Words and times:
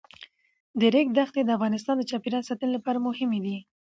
د 0.79 0.81
ریګ 0.93 1.07
دښتې 1.17 1.41
د 1.43 1.49
افغانستان 1.57 1.95
د 1.97 2.03
چاپیریال 2.11 2.43
ساتنې 2.49 2.71
لپاره 2.75 3.03
مهم 3.07 3.31
دي. 3.45 3.57